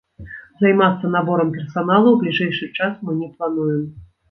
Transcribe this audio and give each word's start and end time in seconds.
Займацца 0.63 1.11
наборам 1.17 1.51
персаналу 1.59 2.07
ў 2.15 2.25
бліжэйшы 2.25 2.73
час 2.81 2.93
мы 3.05 3.21
не 3.21 3.31
плануем. 3.37 3.89